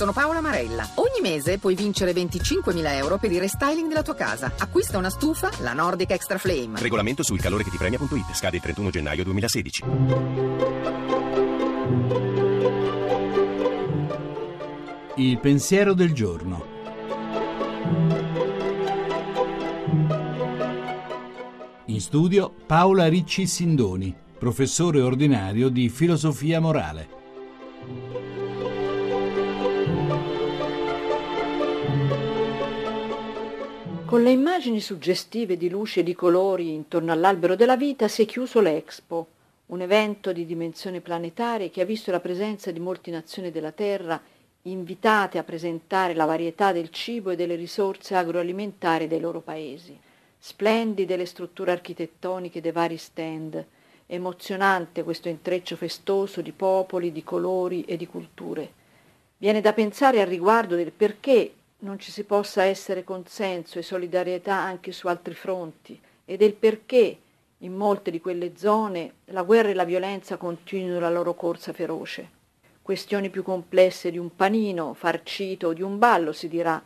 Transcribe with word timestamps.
sono 0.00 0.12
Paola 0.14 0.40
Marella. 0.40 0.88
Ogni 0.94 1.20
mese 1.20 1.58
puoi 1.58 1.74
vincere 1.74 2.12
25.000 2.12 2.94
euro 2.94 3.18
per 3.18 3.30
il 3.32 3.38
restyling 3.38 3.86
della 3.86 4.02
tua 4.02 4.14
casa. 4.14 4.50
Acquista 4.56 4.96
una 4.96 5.10
stufa, 5.10 5.50
la 5.58 5.74
Nordic 5.74 6.10
Extra 6.12 6.38
Flame. 6.38 6.80
Regolamento 6.80 7.22
sul 7.22 7.38
calore 7.38 7.64
che 7.64 7.70
ti 7.70 7.76
premia.it. 7.76 8.32
Scade 8.32 8.56
il 8.56 8.62
31 8.62 8.88
gennaio 8.88 9.24
2016. 9.24 9.84
Il 15.16 15.38
pensiero 15.38 15.92
del 15.92 16.14
giorno. 16.14 16.64
In 21.84 22.00
studio 22.00 22.54
Paola 22.64 23.06
Ricci 23.06 23.46
Sindoni, 23.46 24.16
professore 24.38 25.02
ordinario 25.02 25.68
di 25.68 25.90
filosofia 25.90 26.58
morale. 26.58 27.19
Con 34.10 34.24
le 34.24 34.32
immagini 34.32 34.80
suggestive 34.80 35.56
di 35.56 35.68
luce 35.68 36.00
e 36.00 36.02
di 36.02 36.16
colori 36.16 36.74
intorno 36.74 37.12
all'albero 37.12 37.54
della 37.54 37.76
vita 37.76 38.08
si 38.08 38.22
è 38.22 38.26
chiuso 38.26 38.60
l'Expo, 38.60 39.28
un 39.66 39.82
evento 39.82 40.32
di 40.32 40.44
dimensioni 40.44 41.00
planetarie 41.00 41.70
che 41.70 41.80
ha 41.80 41.84
visto 41.84 42.10
la 42.10 42.18
presenza 42.18 42.72
di 42.72 42.80
molte 42.80 43.12
nazioni 43.12 43.52
della 43.52 43.70
Terra 43.70 44.20
invitate 44.62 45.38
a 45.38 45.44
presentare 45.44 46.14
la 46.14 46.24
varietà 46.24 46.72
del 46.72 46.90
cibo 46.90 47.30
e 47.30 47.36
delle 47.36 47.54
risorse 47.54 48.16
agroalimentari 48.16 49.06
dei 49.06 49.20
loro 49.20 49.42
paesi. 49.42 49.96
Splendide 50.36 51.16
le 51.16 51.24
strutture 51.24 51.70
architettoniche 51.70 52.60
dei 52.60 52.72
vari 52.72 52.96
stand, 52.96 53.64
emozionante 54.06 55.04
questo 55.04 55.28
intreccio 55.28 55.76
festoso 55.76 56.40
di 56.40 56.50
popoli, 56.50 57.12
di 57.12 57.22
colori 57.22 57.84
e 57.84 57.96
di 57.96 58.08
culture. 58.08 58.72
Viene 59.36 59.60
da 59.60 59.72
pensare 59.72 60.20
al 60.20 60.26
riguardo 60.26 60.74
del 60.74 60.90
perché 60.90 61.52
non 61.80 61.98
ci 61.98 62.10
si 62.10 62.24
possa 62.24 62.64
essere 62.64 63.04
consenso 63.04 63.78
e 63.78 63.82
solidarietà 63.82 64.54
anche 64.54 64.92
su 64.92 65.06
altri 65.08 65.34
fronti 65.34 65.98
e 66.24 66.36
del 66.36 66.54
perché 66.54 67.18
in 67.58 67.74
molte 67.74 68.10
di 68.10 68.20
quelle 68.20 68.56
zone 68.56 69.12
la 69.26 69.42
guerra 69.42 69.68
e 69.70 69.74
la 69.74 69.84
violenza 69.84 70.36
continuino 70.36 70.98
la 70.98 71.10
loro 71.10 71.34
corsa 71.34 71.72
feroce. 71.72 72.38
Questioni 72.82 73.30
più 73.30 73.42
complesse 73.42 74.10
di 74.10 74.18
un 74.18 74.34
panino 74.34 74.94
farcito 74.94 75.68
o 75.68 75.72
di 75.72 75.82
un 75.82 75.98
ballo, 75.98 76.32
si 76.32 76.48
dirà, 76.48 76.82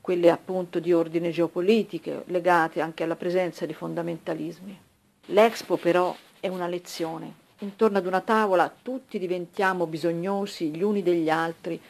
quelle 0.00 0.30
appunto 0.30 0.80
di 0.80 0.92
ordine 0.92 1.30
geopolitiche, 1.30 2.24
legate 2.26 2.80
anche 2.80 3.02
alla 3.04 3.16
presenza 3.16 3.64
di 3.66 3.74
fondamentalismi. 3.74 4.80
L'Expo 5.26 5.76
però 5.76 6.14
è 6.40 6.48
una 6.48 6.66
lezione. 6.66 7.42
Intorno 7.58 7.98
ad 7.98 8.06
una 8.06 8.20
tavola 8.20 8.74
tutti 8.82 9.18
diventiamo 9.18 9.86
bisognosi 9.86 10.68
gli 10.68 10.82
uni 10.82 11.02
degli 11.02 11.30
altri, 11.30 11.80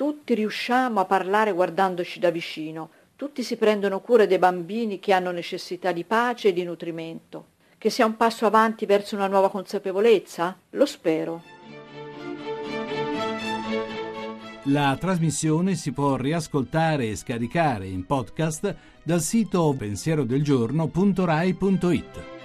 tutti 0.00 0.32
riusciamo 0.32 0.98
a 0.98 1.04
parlare 1.04 1.52
guardandoci 1.52 2.20
da 2.20 2.30
vicino, 2.30 2.88
tutti 3.16 3.42
si 3.42 3.58
prendono 3.58 4.00
cura 4.00 4.24
dei 4.24 4.38
bambini 4.38 4.98
che 4.98 5.12
hanno 5.12 5.30
necessità 5.30 5.92
di 5.92 6.04
pace 6.04 6.48
e 6.48 6.54
di 6.54 6.64
nutrimento. 6.64 7.48
Che 7.76 7.90
sia 7.90 8.06
un 8.06 8.16
passo 8.16 8.46
avanti 8.46 8.86
verso 8.86 9.14
una 9.14 9.26
nuova 9.26 9.50
consapevolezza? 9.50 10.56
Lo 10.70 10.86
spero. 10.86 11.42
La 14.64 14.96
trasmissione 14.98 15.74
si 15.74 15.92
può 15.92 16.16
riascoltare 16.16 17.08
e 17.08 17.16
scaricare 17.16 17.86
in 17.86 18.06
podcast 18.06 18.74
dal 19.02 19.20
sito 19.20 19.74
pensierodelgiorno.rai.it. 19.76 22.39